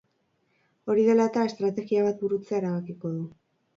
Hori 0.93 1.03
dela 1.09 1.27
eta, 1.31 1.43
estrategia 1.49 2.07
bat 2.07 2.21
burutzea 2.25 2.59
erabakiko 2.63 3.13
du. 3.19 3.23